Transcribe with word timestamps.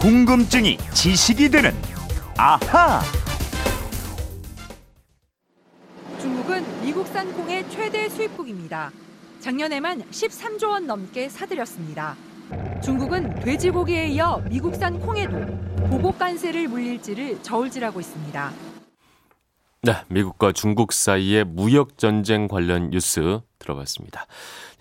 궁금증이 0.00 0.78
지식이 0.94 1.50
되는 1.50 1.72
아하. 2.38 3.02
중국은 6.18 6.64
미국산 6.82 7.30
콩의 7.34 7.68
최대 7.68 8.08
수입국입니다. 8.08 8.90
작년에만 9.40 10.04
13조 10.10 10.70
원 10.70 10.86
넘게 10.86 11.28
사들였습니다. 11.28 12.16
중국은 12.82 13.40
돼지고기에 13.40 14.06
이어 14.06 14.42
미국산 14.48 14.98
콩에도 14.98 15.36
보복 15.90 16.18
관세를 16.18 16.68
물릴지를 16.68 17.42
저울질하고 17.42 18.00
있습니다. 18.00 18.69
네, 19.82 19.94
미국과 20.08 20.52
중국 20.52 20.92
사이의 20.92 21.44
무역 21.44 21.96
전쟁 21.96 22.48
관련 22.48 22.90
뉴스 22.90 23.40
들어봤습니다. 23.58 24.26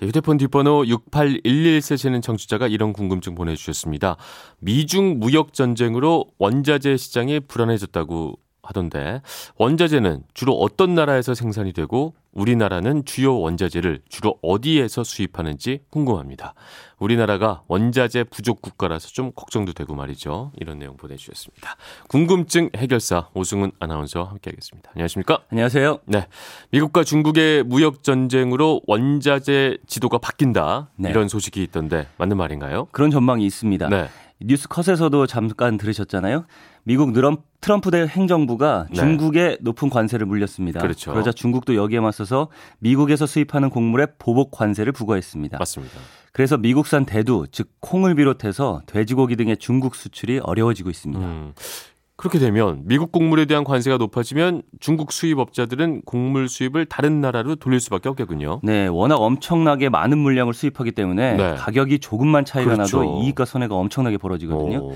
휴대폰 0.01 0.35
뒷번호 0.37 0.87
6811 0.87 1.81
쓰시는 1.81 2.21
청취자가 2.21 2.67
이런 2.67 2.91
궁금증 2.91 3.33
보내주셨습니다. 3.33 4.17
미중 4.59 5.19
무역 5.19 5.53
전쟁으로 5.53 6.25
원자재 6.37 6.97
시장이 6.97 7.39
불안해졌다고 7.41 8.39
하던데 8.69 9.21
원자재는 9.57 10.23
주로 10.33 10.53
어떤 10.53 10.95
나라에서 10.95 11.33
생산이 11.33 11.73
되고 11.73 12.13
우리나라는 12.31 13.05
주요 13.05 13.37
원자재를 13.39 14.01
주로 14.07 14.37
어디에서 14.43 15.03
수입하는지 15.03 15.81
궁금합니다. 15.89 16.53
우리나라가 16.99 17.63
원자재 17.67 18.25
부족 18.25 18.61
국가라서 18.61 19.07
좀 19.09 19.31
걱정도 19.35 19.73
되고 19.73 19.95
말이죠. 19.95 20.51
이런 20.57 20.77
내용 20.77 20.95
보내주셨습니다. 20.95 21.75
궁금증 22.07 22.69
해결사 22.75 23.29
오승훈 23.33 23.71
아나운서와 23.79 24.29
함께하겠습니다. 24.29 24.91
안녕하십니까? 24.93 25.39
안녕하세요. 25.49 25.99
네, 26.05 26.27
미국과 26.71 27.03
중국의 27.03 27.63
무역 27.63 28.03
전쟁으로 28.03 28.81
원자재 28.85 29.77
지도가 29.87 30.19
바뀐다 30.19 30.89
네. 30.95 31.09
이런 31.09 31.27
소식이 31.27 31.63
있던데 31.63 32.07
맞는 32.17 32.37
말인가요? 32.37 32.87
그런 32.91 33.09
전망이 33.09 33.45
있습니다. 33.45 33.89
네. 33.89 34.07
뉴스 34.41 34.69
컷에서도 34.69 35.27
잠깐 35.27 35.77
들으셨잖아요. 35.77 36.45
미국 36.83 37.13
트럼프 37.61 37.91
대 37.91 38.05
행정부가 38.07 38.87
네. 38.89 38.95
중국에 38.95 39.57
높은 39.61 39.89
관세를 39.89 40.25
물렸습니다. 40.25 40.79
그렇죠. 40.79 41.11
그러자 41.11 41.31
중국도 41.31 41.75
여기에 41.75 41.99
맞서서 41.99 42.49
미국에서 42.79 43.25
수입하는 43.25 43.69
곡물에 43.69 44.07
보복 44.17 44.51
관세를 44.51 44.91
부과했습니다. 44.91 45.57
맞습니다. 45.57 45.99
그래서 46.31 46.57
미국산 46.57 47.05
대두, 47.05 47.47
즉 47.51 47.69
콩을 47.79 48.15
비롯해서 48.15 48.81
돼지고기 48.85 49.35
등의 49.35 49.57
중국 49.57 49.95
수출이 49.95 50.39
어려워지고 50.39 50.89
있습니다. 50.89 51.25
음, 51.25 51.53
그렇게 52.15 52.37
되면 52.37 52.81
미국 52.83 53.11
곡물에 53.11 53.45
대한 53.45 53.63
관세가 53.63 53.97
높아지면 53.97 54.61
중국 54.79 55.11
수입업자들은 55.11 56.01
곡물 56.05 56.49
수입을 56.49 56.85
다른 56.85 57.21
나라로 57.21 57.55
돌릴 57.55 57.79
수밖에 57.79 58.09
없겠군요. 58.09 58.59
네, 58.61 58.87
워낙 58.87 59.15
엄청나게 59.15 59.89
많은 59.89 60.17
물량을 60.17 60.53
수입하기 60.53 60.91
때문에 60.91 61.33
네. 61.35 61.55
가격이 61.55 61.99
조금만 61.99 62.45
차이가 62.45 62.73
그렇죠. 62.75 63.03
나도 63.03 63.21
이익과 63.21 63.45
손해가 63.45 63.75
엄청나게 63.75 64.17
벌어지거든요. 64.17 64.79
오, 64.79 64.95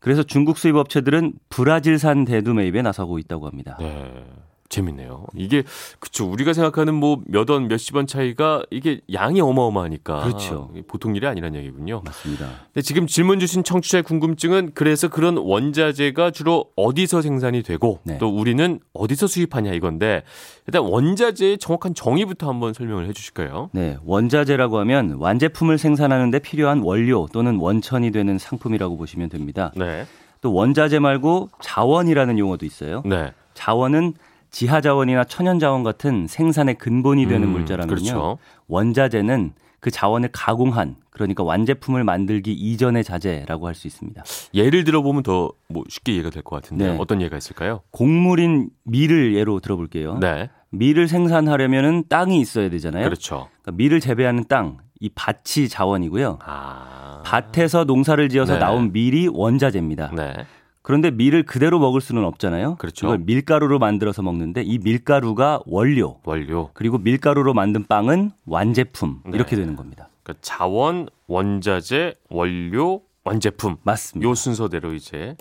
그래서 0.00 0.22
중국 0.22 0.58
수입 0.58 0.76
업체들은 0.76 1.34
브라질산 1.50 2.24
대두 2.24 2.54
매입에 2.54 2.82
나서고 2.82 3.18
있다고 3.18 3.46
합니다. 3.46 3.76
네. 3.78 4.24
재밌네요. 4.70 5.26
이게 5.34 5.64
그쵸 5.98 6.24
우리가 6.30 6.52
생각하는 6.54 6.94
뭐 6.94 7.18
몇 7.26 7.50
원 7.50 7.66
몇십 7.68 7.96
원 7.96 8.06
차이가 8.06 8.62
이게 8.70 9.00
양이 9.12 9.40
어마어마하니까 9.40 10.22
그렇죠. 10.22 10.70
보통 10.86 11.14
일이 11.16 11.26
아니란 11.26 11.54
얘기군요. 11.56 12.02
맞습니다. 12.04 12.46
근데 12.72 12.80
지금 12.82 13.06
질문 13.06 13.40
주신 13.40 13.64
청취자의 13.64 14.04
궁금증은 14.04 14.70
그래서 14.74 15.08
그런 15.08 15.36
원자재가 15.36 16.30
주로 16.30 16.66
어디서 16.76 17.20
생산이 17.20 17.62
되고 17.62 17.98
네. 18.04 18.18
또 18.18 18.28
우리는 18.28 18.78
어디서 18.94 19.26
수입하냐 19.26 19.72
이건데 19.72 20.22
일단 20.68 20.82
원자재의 20.82 21.58
정확한 21.58 21.94
정의부터 21.94 22.48
한번 22.48 22.72
설명을 22.72 23.08
해 23.08 23.12
주실까요? 23.12 23.70
네, 23.72 23.98
원자재라고 24.04 24.78
하면 24.78 25.14
완제품을 25.18 25.78
생산하는 25.78 26.30
데 26.30 26.38
필요한 26.38 26.80
원료 26.80 27.26
또는 27.32 27.56
원천이 27.56 28.12
되는 28.12 28.38
상품이라고 28.38 28.96
보시면 28.96 29.30
됩니다. 29.30 29.72
네, 29.74 30.06
또 30.40 30.54
원자재 30.54 31.00
말고 31.00 31.50
자원이라는 31.60 32.38
용어도 32.38 32.64
있어요. 32.64 33.02
네, 33.04 33.32
자원은 33.54 34.14
지하 34.50 34.80
자원이나 34.80 35.24
천연 35.24 35.58
자원 35.58 35.82
같은 35.82 36.26
생산의 36.28 36.76
근본이 36.76 37.26
되는 37.26 37.48
음, 37.48 37.52
물자라면요. 37.52 37.88
그렇죠. 37.94 38.38
원자재는 38.68 39.52
그 39.80 39.90
자원을 39.90 40.28
가공한 40.32 40.96
그러니까 41.10 41.42
완제품을 41.44 42.04
만들기 42.04 42.52
이전의 42.52 43.02
자재라고 43.04 43.66
할 43.66 43.74
수 43.74 43.86
있습니다. 43.86 44.22
예를 44.54 44.84
들어보면 44.84 45.22
더 45.22 45.52
뭐 45.68 45.84
쉽게 45.88 46.12
이해가 46.14 46.30
될 46.30 46.42
것 46.42 46.56
같은데 46.56 46.88
네. 46.92 46.96
어떤 46.98 47.22
예가 47.22 47.36
있을까요? 47.36 47.80
곡물인 47.92 48.70
밀을 48.84 49.34
예로 49.36 49.60
들어볼게요. 49.60 50.18
네, 50.18 50.50
밀을 50.70 51.06
생산하려면은 51.08 52.04
땅이 52.08 52.40
있어야 52.40 52.68
되잖아요. 52.70 53.04
그렇죠. 53.04 53.48
그러니까 53.62 53.78
밀을 53.82 54.00
재배하는 54.00 54.44
땅, 54.48 54.78
이 54.98 55.08
밭이 55.14 55.68
자원이고요. 55.68 56.40
아, 56.44 57.22
밭에서 57.24 57.84
농사를 57.84 58.28
지어서 58.28 58.54
네. 58.54 58.58
나온 58.58 58.92
밀이 58.92 59.28
원자재입니다. 59.32 60.10
네, 60.14 60.34
그런데 60.90 61.12
밀을 61.12 61.44
그대로 61.44 61.78
먹을 61.78 62.00
수는 62.00 62.24
없잖아요. 62.24 62.74
그렇죠. 62.74 63.06
이걸 63.06 63.18
밀가루로 63.18 63.78
만들어서 63.78 64.22
먹는데 64.22 64.62
이 64.62 64.80
밀가루가 64.80 65.60
원료, 65.64 66.18
원료. 66.24 66.70
그리고 66.72 66.98
밀가루로 66.98 67.54
만든 67.54 67.86
빵은 67.86 68.32
완제품 68.44 69.20
네. 69.26 69.30
이렇게 69.36 69.54
되는 69.54 69.76
겁니다. 69.76 70.08
그러니까 70.24 70.40
자원, 70.42 71.08
원자재, 71.28 72.14
원료, 72.28 73.02
완제품. 73.22 73.76
맞습니다. 73.84 74.28
요 74.28 74.34
순서대로 74.34 74.92
이제 74.94 75.36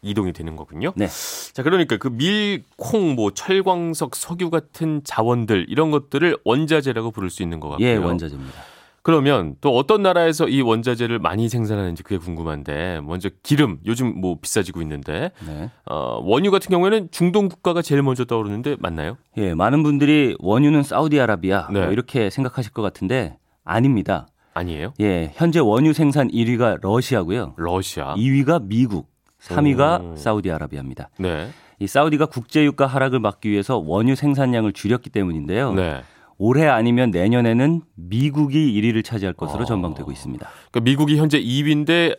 이동이 0.00 0.32
되는 0.32 0.56
거군요. 0.56 0.94
네. 0.96 1.06
자, 1.52 1.62
그러니까 1.62 1.98
그 1.98 2.08
밀, 2.08 2.64
콩, 2.78 3.14
뭐 3.14 3.30
철광석, 3.30 4.16
석유 4.16 4.48
같은 4.48 5.02
자원들 5.04 5.66
이런 5.68 5.90
것들을 5.90 6.38
원자재라고 6.44 7.10
부를 7.10 7.28
수 7.28 7.42
있는 7.42 7.60
것 7.60 7.68
같고요. 7.68 7.86
예, 7.86 7.96
원자재입니다. 7.96 8.58
그러면 9.04 9.54
또 9.60 9.76
어떤 9.76 10.02
나라에서 10.02 10.48
이 10.48 10.62
원자재를 10.62 11.18
많이 11.18 11.50
생산하는지 11.50 12.02
그게 12.02 12.16
궁금한데 12.16 13.02
먼저 13.02 13.28
기름 13.42 13.78
요즘 13.84 14.18
뭐 14.18 14.38
비싸지고 14.40 14.80
있는데 14.80 15.30
네. 15.46 15.70
어, 15.84 16.20
원유 16.24 16.50
같은 16.50 16.70
경우에는 16.70 17.08
중동 17.10 17.50
국가가 17.50 17.82
제일 17.82 18.02
먼저 18.02 18.24
떠오르는데 18.24 18.76
맞나요? 18.80 19.18
예, 19.36 19.52
많은 19.52 19.82
분들이 19.82 20.34
원유는 20.38 20.82
사우디아라비아 20.84 21.68
네. 21.70 21.82
뭐 21.82 21.92
이렇게 21.92 22.30
생각하실 22.30 22.72
것 22.72 22.80
같은데 22.80 23.36
아닙니다. 23.62 24.26
아니에요? 24.54 24.94
예, 25.00 25.32
현재 25.34 25.60
원유 25.60 25.92
생산 25.92 26.28
1위가 26.28 26.78
러시아고요. 26.80 27.54
러시아. 27.58 28.14
2위가 28.14 28.64
미국, 28.64 29.10
3위가 29.42 30.12
오. 30.12 30.16
사우디아라비아입니다. 30.16 31.10
네. 31.18 31.50
이 31.78 31.86
사우디가 31.86 32.26
국제유가 32.26 32.86
하락을 32.86 33.18
막기 33.18 33.50
위해서 33.50 33.76
원유 33.76 34.14
생산량을 34.14 34.72
줄였기 34.72 35.10
때문인데요. 35.10 35.74
네. 35.74 36.00
올해 36.38 36.66
아니면 36.66 37.10
내년에는 37.10 37.82
미국이 37.94 38.80
1위를 38.80 39.04
차지할 39.04 39.34
것으로 39.34 39.62
어. 39.62 39.64
전망되고 39.66 40.10
있습니다. 40.10 40.48
그러니까 40.70 40.80
미국이 40.80 41.16
현재 41.16 41.40
2위인데 41.40 42.18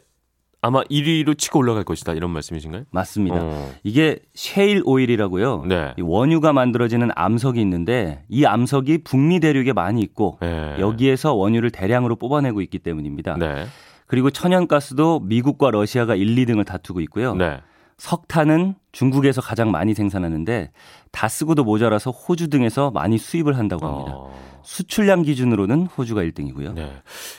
아마 0.62 0.82
1위로 0.84 1.38
치고 1.38 1.60
올라갈 1.60 1.84
것이다 1.84 2.14
이런 2.14 2.32
말씀이신가요? 2.32 2.86
맞습니다. 2.90 3.38
어. 3.40 3.72
이게 3.84 4.20
셰일 4.34 4.82
오일이라고요. 4.84 5.66
네. 5.68 5.94
이 5.98 6.02
원유가 6.02 6.54
만들어지는 6.54 7.10
암석이 7.14 7.62
있는데 7.62 8.24
이 8.30 8.46
암석이 8.46 9.04
북미 9.04 9.40
대륙에 9.40 9.74
많이 9.74 10.02
있고 10.02 10.40
네. 10.42 10.76
여기에서 10.80 11.36
원유를 11.36 11.70
대량으로 11.70 12.16
뽑아내고 12.16 12.62
있기 12.62 12.80
때문입니다. 12.80 13.38
네. 13.38 13.66
그리고 14.08 14.32
천연가스도 14.32 15.20
미국과 15.20 15.70
러시아가 15.70 16.16
1, 16.16 16.36
2등을 16.36 16.66
다투고 16.66 17.00
있고요. 17.02 17.36
네. 17.36 17.60
석탄은 17.98 18.76
중국에서 18.96 19.42
가장 19.42 19.72
많이 19.72 19.94
생산하는데 19.94 20.72
다 21.12 21.28
쓰고도 21.28 21.66
모자라서 21.66 22.12
호주 22.12 22.50
등에서 22.50 22.92
많이 22.92 23.18
수입을 23.18 23.58
한다고 23.58 23.86
합니다. 23.86 24.12
어. 24.16 24.34
수출량 24.64 25.24
기준으로는 25.24 25.86
호주가 25.88 26.22
1등이고요. 26.22 26.74
네. 26.74 26.92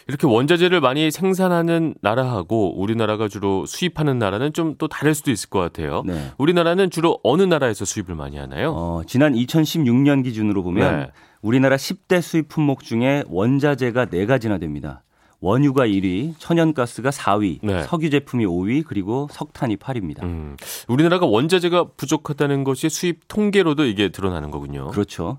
이렇게 0.06 0.26
원자재를 0.26 0.80
많이 0.80 1.10
생산하는 1.10 1.94
나라하고 2.02 2.78
우리나라가 2.78 3.26
주로 3.28 3.64
수입하는 3.66 4.18
나라는 4.18 4.52
좀 4.52 4.76
또 4.78 4.88
다를 4.88 5.14
수도 5.14 5.30
있을 5.30 5.48
것 5.48 5.58
같아요. 5.60 6.02
네. 6.04 6.32
우리나라는 6.36 6.90
주로 6.90 7.18
어느 7.22 7.42
나라에서 7.42 7.86
수입을 7.86 8.14
많이 8.14 8.36
하나요? 8.36 8.72
어, 8.72 9.02
지난 9.06 9.32
2016년 9.32 10.22
기준으로 10.24 10.62
보면 10.62 10.98
네. 10.98 11.10
우리나라 11.40 11.76
10대 11.76 12.20
수입 12.20 12.48
품목 12.48 12.82
중에 12.82 13.24
원자재가 13.28 14.06
4가지나 14.06 14.60
됩니다. 14.60 15.02
원유가 15.46 15.86
1위, 15.86 16.34
천연가스가 16.38 17.10
4위, 17.10 17.60
네. 17.62 17.84
석유 17.84 18.10
제품이 18.10 18.44
5위, 18.44 18.84
그리고 18.84 19.28
석탄이 19.30 19.76
8위입니다. 19.76 20.24
음, 20.24 20.56
우리나라가 20.88 21.26
원자재가 21.26 21.90
부족하다는 21.96 22.64
것이 22.64 22.88
수입 22.88 23.20
통계로도 23.28 23.84
이게 23.84 24.08
드러나는 24.08 24.50
거군요. 24.50 24.88
그렇죠. 24.88 25.38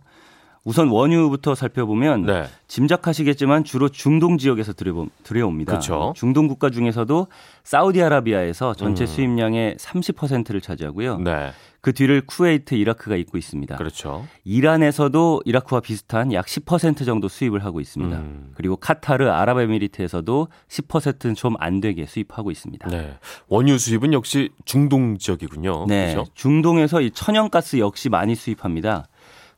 우선 0.67 0.89
원유부터 0.89 1.55
살펴보면 1.55 2.25
네. 2.25 2.43
짐작하시겠지만 2.67 3.63
주로 3.63 3.87
중동 3.87 4.37
지역에서 4.37 4.73
들여보- 4.73 5.09
들여옵 5.23 5.55
니다. 5.55 5.71
그렇죠. 5.71 6.11
중동 6.17 6.49
국가 6.49 6.69
중에서도 6.69 7.27
사우디아라비아에서 7.63 8.73
전체 8.73 9.05
음. 9.05 9.07
수입량의 9.07 9.75
30%를 9.77 10.59
차지하고요. 10.59 11.19
네. 11.19 11.51
그 11.79 11.93
뒤를 11.93 12.21
쿠웨이트, 12.25 12.75
이라크가 12.75 13.15
잇고 13.15 13.37
있습니다. 13.37 13.77
그렇죠. 13.77 14.25
이란에서도 14.43 15.43
이라크와 15.45 15.79
비슷한 15.79 16.33
약 16.33 16.45
10% 16.47 17.05
정도 17.05 17.29
수입을 17.29 17.63
하고 17.63 17.79
있습니다. 17.79 18.17
음. 18.17 18.51
그리고 18.55 18.75
카타르, 18.75 19.29
아랍에미리트에서도 19.29 20.49
10%는 20.67 21.35
좀 21.35 21.55
안 21.59 21.79
되게 21.79 22.05
수입하고 22.05 22.51
있습니다. 22.51 22.89
네. 22.89 23.13
원유 23.47 23.77
수입은 23.77 24.11
역시 24.11 24.49
중동 24.65 25.17
지역이군요. 25.17 25.85
네, 25.87 26.11
그렇죠? 26.13 26.29
중동에서 26.35 26.99
이 26.99 27.11
천연가스 27.11 27.79
역시 27.79 28.09
많이 28.09 28.35
수입합니다. 28.35 29.05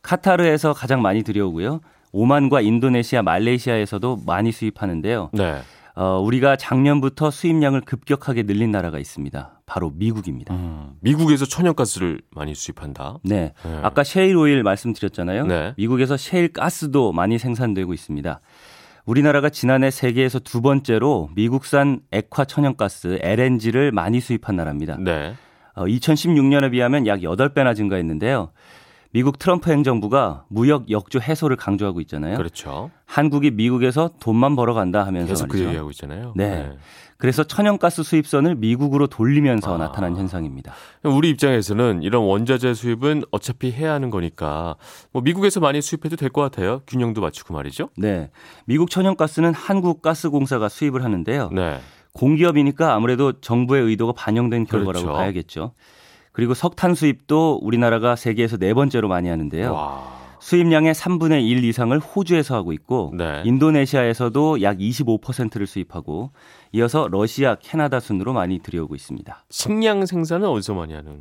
카타르에서 0.01 0.73
가장 0.73 1.01
많이 1.01 1.23
들여오고요. 1.23 1.81
오만과 2.11 2.61
인도네시아, 2.61 3.21
말레이시아에서도 3.21 4.21
많이 4.25 4.51
수입하는데요. 4.51 5.29
네. 5.33 5.61
어, 5.95 6.19
우리가 6.19 6.55
작년부터 6.55 7.29
수입량을 7.29 7.81
급격하게 7.81 8.43
늘린 8.43 8.71
나라가 8.71 8.99
있습니다. 8.99 9.61
바로 9.65 9.91
미국입니다. 9.93 10.53
음, 10.53 10.93
미국에서 11.01 11.45
천연가스를 11.45 12.21
많이 12.31 12.55
수입한다. 12.55 13.17
네. 13.23 13.53
네. 13.63 13.79
아까 13.83 14.03
셰일 14.03 14.37
오일 14.37 14.63
말씀드렸잖아요. 14.63 15.45
네. 15.45 15.73
미국에서 15.77 16.15
셰일 16.15 16.53
가스도 16.53 17.11
많이 17.11 17.37
생산되고 17.37 17.93
있습니다. 17.93 18.39
우리나라가 19.05 19.49
지난해 19.49 19.91
세계에서 19.91 20.39
두 20.39 20.61
번째로 20.61 21.29
미국산 21.35 21.99
액화 22.11 22.45
천연가스 22.45 23.19
LNG를 23.21 23.91
많이 23.91 24.21
수입한 24.21 24.55
나라입니다. 24.55 24.97
네. 24.99 25.33
어, 25.75 25.85
2016년에 25.85 26.71
비하면 26.71 27.07
약 27.07 27.19
8배나 27.19 27.75
증가했는데요. 27.75 28.51
미국 29.11 29.39
트럼프 29.39 29.71
행정부가 29.71 30.45
무역 30.49 30.91
역조 30.91 31.19
해소를 31.19 31.55
강조하고 31.55 31.99
있잖아요. 32.01 32.37
그렇죠. 32.37 32.91
한국이 33.05 33.49
미국에서 33.51 34.11
돈만 34.19 34.55
벌어간다 34.55 35.05
하면서 35.05 35.29
계속 35.29 35.47
그 35.47 35.53
말이죠. 35.53 35.67
얘기하고 35.69 35.89
있잖아요. 35.91 36.33
네. 36.35 36.71
그래서 37.17 37.43
천연가스 37.43 38.03
수입선을 38.03 38.55
미국으로 38.55 39.07
돌리면서 39.07 39.75
아. 39.75 39.77
나타난 39.77 40.15
현상입니다. 40.15 40.73
우리 41.03 41.29
입장에서는 41.31 42.03
이런 42.03 42.23
원자재 42.23 42.73
수입은 42.75 43.23
어차피 43.31 43.71
해야 43.71 43.93
하는 43.93 44.09
거니까 44.11 44.75
뭐 45.11 45.21
미국에서 45.23 45.59
많이 45.59 45.81
수입해도 45.81 46.15
될 46.15 46.29
것 46.29 46.41
같아요. 46.41 46.81
균형도 46.87 47.19
맞추고 47.21 47.55
말이죠. 47.55 47.89
네. 47.97 48.29
미국 48.65 48.91
천연가스는 48.91 49.53
한국가스공사가 49.55 50.69
수입을 50.69 51.03
하는데요. 51.03 51.49
네. 51.51 51.79
공기업이니까 52.13 52.93
아무래도 52.93 53.33
정부의 53.41 53.83
의도가 53.85 54.13
반영된 54.13 54.65
결과라고 54.65 55.05
그렇죠. 55.05 55.13
봐야겠죠. 55.17 55.73
그리고 56.39 56.53
석탄 56.53 56.95
수입도 56.95 57.59
우리나라가 57.61 58.15
세계에서 58.15 58.55
네 58.55 58.73
번째로 58.73 59.09
많이 59.09 59.27
하는데요. 59.27 59.73
와. 59.73 60.07
수입량의 60.39 60.93
3분의 60.93 61.45
1 61.45 61.65
이상을 61.65 61.99
호주에서 61.99 62.55
하고 62.55 62.71
있고 62.71 63.11
네. 63.13 63.41
인도네시아에서도 63.43 64.61
약 64.61 64.77
25%를 64.77 65.67
수입하고 65.67 66.31
이어서 66.71 67.09
러시아, 67.11 67.55
캐나다 67.55 67.99
순으로 67.99 68.31
많이 68.31 68.59
들여오고 68.59 68.95
있습니다. 68.95 69.43
식량 69.49 70.05
생산은 70.05 70.47
어디서 70.47 70.75
많이 70.75 70.93
하는 70.93 71.11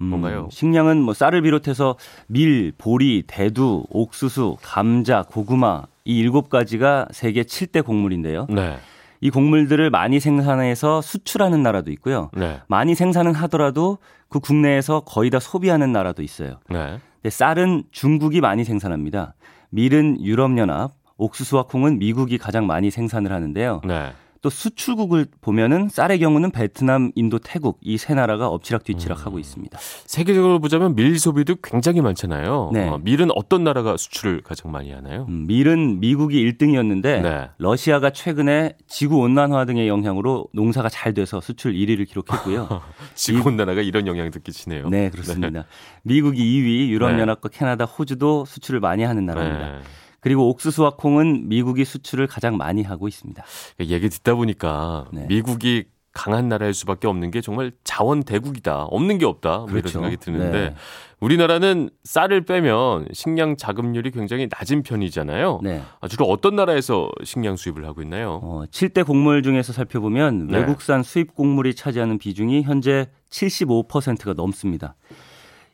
음, 0.00 0.06
뭔가요? 0.06 0.48
식량은 0.50 1.02
뭐 1.02 1.12
쌀을 1.12 1.42
비롯해서 1.42 1.96
밀, 2.26 2.72
보리, 2.78 3.22
대두, 3.26 3.84
옥수수, 3.90 4.56
감자, 4.62 5.24
고구마 5.24 5.82
이 6.06 6.16
일곱 6.16 6.48
가지가 6.48 7.08
세계 7.10 7.42
7대 7.42 7.84
곡물인데요. 7.84 8.46
네. 8.48 8.78
이 9.24 9.30
곡물들을 9.30 9.88
많이 9.88 10.20
생산해서 10.20 11.00
수출하는 11.00 11.62
나라도 11.62 11.90
있고요. 11.92 12.28
네. 12.34 12.60
많이 12.68 12.94
생산은 12.94 13.32
하더라도 13.32 13.96
그 14.28 14.38
국내에서 14.38 15.00
거의 15.00 15.30
다 15.30 15.40
소비하는 15.40 15.92
나라도 15.92 16.22
있어요. 16.22 16.58
네. 16.68 16.98
근데 17.22 17.30
쌀은 17.30 17.84
중국이 17.90 18.42
많이 18.42 18.64
생산합니다. 18.64 19.32
밀은 19.70 20.22
유럽연합, 20.22 20.92
옥수수와 21.16 21.62
콩은 21.62 21.98
미국이 22.00 22.36
가장 22.36 22.66
많이 22.66 22.90
생산을 22.90 23.32
하는데요. 23.32 23.80
네. 23.86 24.12
또 24.44 24.50
수출국을 24.50 25.24
보면은 25.40 25.88
쌀의 25.88 26.18
경우는 26.18 26.50
베트남, 26.50 27.12
인도, 27.14 27.38
태국 27.38 27.78
이 27.82 27.96
세 27.96 28.12
나라가 28.12 28.48
엎치락뒤치락 28.48 29.20
음. 29.20 29.24
하고 29.26 29.38
있습니다. 29.38 29.78
세계적으로 30.04 30.58
보자면 30.60 30.94
밀 30.94 31.18
소비도 31.18 31.56
굉장히 31.62 32.02
많잖아요. 32.02 32.70
네. 32.74 32.86
어, 32.86 32.98
밀은 33.02 33.30
어떤 33.34 33.64
나라가 33.64 33.96
수출을 33.96 34.42
가장 34.42 34.70
많이 34.70 34.92
하나요? 34.92 35.24
음, 35.30 35.46
밀은 35.46 36.00
미국이 36.00 36.44
1등이었는데 36.44 37.22
네. 37.22 37.48
러시아가 37.56 38.10
최근에 38.10 38.76
지구 38.86 39.16
온난화 39.20 39.64
등의 39.64 39.88
영향으로 39.88 40.48
농사가 40.52 40.90
잘 40.90 41.14
돼서 41.14 41.40
수출 41.40 41.72
1위를 41.72 42.06
기록했고요. 42.06 42.82
지구 43.16 43.48
온난화가 43.48 43.80
이런 43.80 44.06
영향도 44.06 44.40
끼치네요. 44.40 44.90
네, 44.90 45.08
그렇습니다. 45.08 45.64
미국이 46.02 46.42
2위, 46.42 46.88
유럽 46.90 47.18
연합과 47.18 47.48
캐나다, 47.48 47.86
호주도 47.86 48.44
수출을 48.44 48.80
많이 48.80 49.04
하는 49.04 49.24
나라입니다. 49.24 49.80
네. 50.24 50.28
그리고 50.30 50.48
옥수수와 50.48 50.96
콩은 50.96 51.48
미국이 51.48 51.84
수출을 51.84 52.26
가장 52.26 52.56
많이 52.56 52.82
하고 52.82 53.08
있습니다. 53.08 53.44
얘기 53.80 54.08
듣다 54.08 54.34
보니까 54.34 55.04
네. 55.12 55.26
미국이 55.28 55.84
강한 56.14 56.48
나라일 56.48 56.72
수밖에 56.72 57.08
없는 57.08 57.30
게 57.32 57.40
정말 57.40 57.72
자원 57.82 58.22
대국이다. 58.22 58.84
없는 58.84 59.18
게 59.18 59.26
없다. 59.26 59.58
뭐 59.58 59.66
이런 59.66 59.80
그렇죠. 59.82 59.98
생각이 59.98 60.16
드는데 60.16 60.70
네. 60.70 60.74
우리나라는 61.20 61.90
쌀을 62.04 62.42
빼면 62.42 63.08
식량 63.12 63.56
자급률이 63.56 64.12
굉장히 64.12 64.48
낮은 64.50 64.84
편이잖아요. 64.84 65.60
네. 65.62 65.82
아, 66.00 66.08
주로 66.08 66.26
어떤 66.26 66.54
나라에서 66.54 67.10
식량 67.24 67.56
수입을 67.56 67.84
하고 67.84 68.00
있나요? 68.00 68.40
어, 68.42 68.64
7대 68.70 69.04
곡물 69.04 69.42
중에서 69.42 69.72
살펴보면 69.72 70.46
네. 70.46 70.58
외국산 70.58 71.02
수입 71.02 71.34
곡물이 71.34 71.74
차지하는 71.74 72.18
비중이 72.18 72.62
현재 72.62 73.10
75%가 73.30 74.34
넘습니다. 74.34 74.94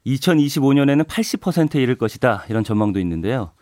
2025년에는 0.06 1.06
80%에 1.06 1.82
이를 1.82 1.96
것이다. 1.96 2.44
이런 2.48 2.64
전망도 2.64 2.98
있는데요. 3.00 3.52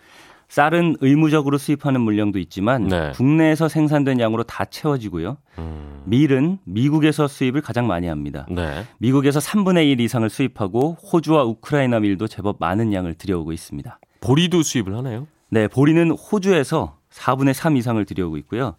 쌀은 0.48 0.96
의무적으로 1.00 1.58
수입하는 1.58 2.00
물량도 2.00 2.38
있지만 2.38 2.88
네. 2.88 3.12
국내에서 3.14 3.68
생산된 3.68 4.18
양으로 4.18 4.44
다 4.44 4.64
채워지고요. 4.64 5.36
음, 5.58 6.02
밀은 6.06 6.58
미국에서 6.64 7.28
수입을 7.28 7.60
가장 7.60 7.86
많이 7.86 8.06
합니다. 8.06 8.46
네. 8.50 8.84
미국에서 8.98 9.40
3분의 9.40 9.90
1 9.90 10.00
이상을 10.00 10.28
수입하고 10.28 10.96
호주와 11.12 11.44
우크라이나 11.44 12.00
밀도 12.00 12.28
제법 12.28 12.56
많은 12.60 12.94
양을 12.94 13.14
들여오고 13.14 13.52
있습니다. 13.52 13.98
보리도 14.20 14.62
수입을 14.62 14.96
하나요? 14.96 15.26
네, 15.50 15.68
보리는 15.68 16.10
호주에서 16.10 16.96
4분의 17.10 17.52
3 17.52 17.76
이상을 17.76 18.02
들여오고 18.04 18.38
있고요. 18.38 18.76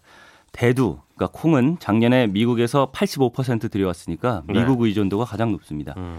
대두, 0.51 0.99
그러니까 1.15 1.39
콩은 1.39 1.77
작년에 1.79 2.27
미국에서 2.27 2.91
85% 2.91 3.69
들여왔으니까 3.69 4.43
네. 4.47 4.59
미국 4.59 4.81
의존도가 4.81 5.25
가장 5.25 5.51
높습니다. 5.51 5.93
음, 5.97 6.17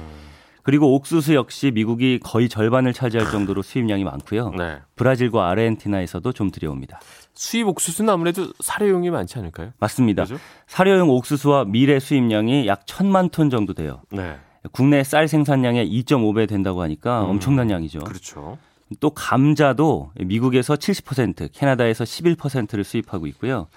그리고 0.62 0.94
옥수수 0.94 1.34
역시 1.34 1.70
미국이 1.70 2.20
거의 2.22 2.48
절반을 2.48 2.92
차지할 2.92 3.30
정도로 3.30 3.62
수입량이 3.62 4.04
많고요. 4.04 4.50
네. 4.50 4.78
브라질과 4.96 5.48
아르헨티나에서도 5.48 6.32
좀 6.32 6.50
들여옵니다. 6.50 7.00
수입 7.34 7.68
옥수수는 7.68 8.12
아무래도 8.12 8.52
사료용이 8.60 9.10
많지 9.10 9.38
않을까요? 9.38 9.72
맞습니다. 9.78 10.24
그죠? 10.24 10.36
사료용 10.66 11.10
옥수수와 11.10 11.64
밀의 11.64 12.00
수입량이 12.00 12.66
약 12.66 12.86
천만 12.86 13.28
톤 13.30 13.50
정도 13.50 13.72
돼요. 13.74 14.02
네. 14.10 14.36
국내 14.72 15.02
쌀 15.04 15.26
생산량의 15.26 15.90
2.5배 15.90 16.46
된다고 16.48 16.82
하니까 16.82 17.24
음, 17.24 17.30
엄청난 17.30 17.70
양이죠. 17.70 18.00
그렇죠. 18.00 18.58
또 18.98 19.10
감자도 19.10 20.10
미국에서 20.20 20.74
70%, 20.74 21.50
캐나다에서 21.52 22.04
11%를 22.04 22.84
수입하고 22.84 23.26
있고요. 23.28 23.68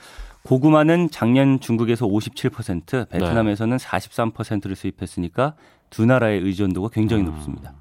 고구마는 0.43 1.09
작년 1.09 1.59
중국에서 1.59 2.05
57%, 2.05 3.09
베트남에서는 3.09 3.77
43%를 3.77 4.75
수입했으니까 4.75 5.53
두 5.93 6.07
나라의 6.07 6.41
의존도가 6.41 6.89
굉장히 6.89 7.21
음. 7.21 7.27
높습니다. 7.27 7.75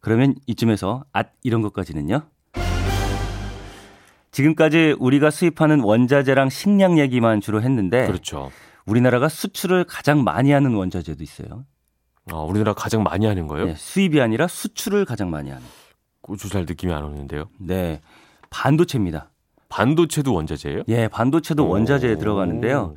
그러면 0.00 0.34
이쯤에서 0.48 1.04
앗 1.12 1.28
이런 1.44 1.62
것까지는요. 1.62 2.22
지금까지 4.32 4.96
우리가 4.98 5.30
수입하는 5.30 5.80
원자재랑 5.80 6.50
식량 6.50 6.98
얘기만 6.98 7.40
주로 7.40 7.62
했는데 7.62 8.06
그렇죠. 8.08 8.50
우리나라가 8.84 9.28
수출을 9.28 9.84
가장 9.84 10.24
많이 10.24 10.50
하는 10.50 10.74
원자재도 10.74 11.22
있어요. 11.22 11.64
아, 12.32 12.38
우리나라 12.38 12.74
가장 12.74 13.04
많이 13.04 13.26
하는 13.26 13.46
거예요? 13.46 13.66
네, 13.66 13.74
수입이 13.76 14.20
아니라 14.20 14.48
수출을 14.48 15.04
가장 15.04 15.30
많이 15.30 15.50
하는. 15.50 15.64
고추 16.22 16.48
잘 16.48 16.66
느낌이 16.66 16.92
안 16.92 17.04
오는데요. 17.04 17.48
네, 17.60 18.00
반도체입니다. 18.50 19.30
반도체도 19.68 20.34
원자재예요? 20.34 20.82
예, 20.88 21.06
반도체도 21.06 21.68
원자재에 21.68 22.14
오. 22.14 22.18
들어가는데요. 22.18 22.94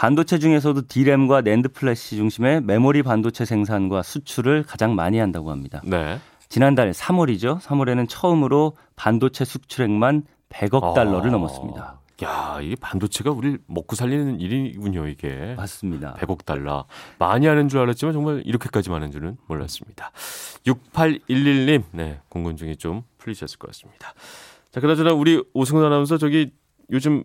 반도체 0.00 0.38
중에서도 0.38 0.86
D램과 0.88 1.42
낸드 1.42 1.68
플래시 1.68 2.16
중심의 2.16 2.62
메모리 2.62 3.02
반도체 3.02 3.44
생산과 3.44 4.02
수출을 4.02 4.62
가장 4.62 4.94
많이 4.94 5.18
한다고 5.18 5.50
합니다. 5.50 5.82
네. 5.84 6.18
지난달 6.48 6.90
3월이죠. 6.90 7.60
3월에는 7.60 8.08
처음으로 8.08 8.78
반도체 8.96 9.44
수출액만 9.44 10.22
100억 10.48 10.94
달러를 10.94 11.28
아, 11.28 11.32
넘었습니다. 11.32 12.00
야, 12.22 12.58
이게 12.62 12.76
반도체가 12.80 13.30
우리를 13.30 13.58
먹고 13.66 13.94
살리는 13.94 14.40
일이군요, 14.40 15.06
이게. 15.06 15.52
맞습니다. 15.58 16.14
100억 16.14 16.46
달러. 16.46 16.86
많이 17.18 17.46
하는 17.46 17.68
줄 17.68 17.80
알았지만 17.80 18.14
정말 18.14 18.42
이렇게까지 18.46 18.88
많은 18.88 19.10
줄은 19.10 19.36
몰랐습니다. 19.48 20.12
6811님, 20.64 21.82
네, 21.90 22.20
궁금증이 22.30 22.76
좀 22.76 23.02
풀리셨을 23.18 23.58
것 23.58 23.66
같습니다. 23.66 24.14
자, 24.70 24.80
그나저나 24.80 25.12
우리 25.12 25.44
오승훈 25.52 25.84
아나운서 25.84 26.16
저기 26.16 26.54
요즘 26.90 27.22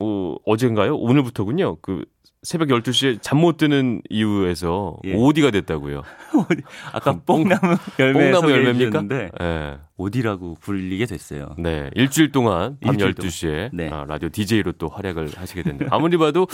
어, 0.00 0.36
어젠가요? 0.46 0.96
오늘부터군요. 0.96 1.76
그 1.82 2.04
새벽 2.42 2.68
12시에 2.68 3.18
잠 3.20 3.36
못 3.38 3.58
드는 3.58 4.00
이유에서 4.08 4.96
예. 5.04 5.12
오디가 5.14 5.50
됐다고요. 5.50 6.02
아까 6.92 7.12
뽕- 7.12 7.44
뽕나무 7.44 7.76
열매 7.98 8.30
뽕나무 8.30 8.50
열매입니까? 8.50 8.90
주셨는데 9.02 9.30
네. 9.38 9.78
어디라고 9.98 10.56
불리게 10.62 11.04
됐어요. 11.04 11.54
네, 11.58 11.90
일주일 11.94 12.32
동안 12.32 12.78
밤 12.80 12.94
일주일 12.94 13.12
12시에 13.14 13.70
네. 13.74 13.90
아, 13.90 14.06
라디오 14.08 14.30
DJ로 14.30 14.72
또 14.72 14.88
활약을 14.88 15.28
하시게 15.36 15.62
됐네요. 15.62 15.90
아무리 15.92 16.16
봐도 16.16 16.46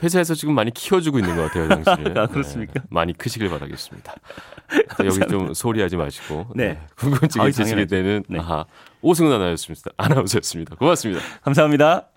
회사에서 0.00 0.34
지금 0.36 0.54
많이 0.54 0.70
키워주고 0.72 1.18
있는 1.18 1.34
것 1.34 1.42
같아요, 1.50 1.68
당신을. 1.68 2.14
아, 2.20 2.26
그렇습니까? 2.28 2.74
네, 2.74 2.80
많이 2.90 3.12
크시길 3.12 3.48
바라겠습니다. 3.48 4.14
자, 4.96 5.04
여기 5.04 5.18
좀 5.28 5.52
소리하지 5.54 5.96
마시고. 5.96 6.46
네. 6.54 6.78
궁금증이 6.96 7.42
아유, 7.42 7.48
있으시게 7.50 7.86
당연하죠. 7.86 7.96
되는 7.96 8.24
네. 8.28 8.38
아하, 8.38 8.64
오승훈 9.00 9.32
아나운서였습니다. 9.32 9.90
아나운서였습니다. 9.96 10.76
고맙습니다. 10.76 11.20
감사합니다. 11.42 12.12